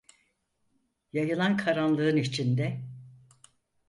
[1.13, 2.81] Yayılan karanlığın içinde